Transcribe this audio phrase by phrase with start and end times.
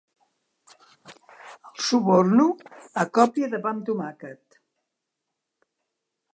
[1.71, 2.47] El suborno
[3.03, 4.61] a còpia de pa amb tomàquet.